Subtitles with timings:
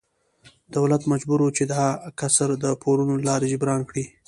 [0.75, 1.83] دولت مجبور و چې دا
[2.19, 4.05] کسر د پورونو له لارې جبران کړي.